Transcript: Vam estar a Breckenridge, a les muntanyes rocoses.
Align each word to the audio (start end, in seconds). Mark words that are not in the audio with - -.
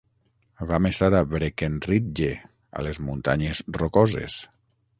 Vam 0.71 0.87
estar 0.89 1.09
a 1.17 1.19
Breckenridge, 1.33 2.31
a 2.81 2.87
les 2.89 3.03
muntanyes 3.11 3.65
rocoses. 3.79 4.43